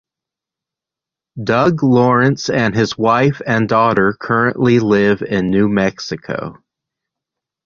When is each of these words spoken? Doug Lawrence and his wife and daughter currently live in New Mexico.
Doug 1.43 1.83
Lawrence 1.83 2.49
and 2.49 2.73
his 2.73 2.97
wife 2.97 3.39
and 3.45 3.69
daughter 3.69 4.17
currently 4.19 4.79
live 4.79 5.21
in 5.21 5.51
New 5.51 5.69
Mexico. 5.69 6.57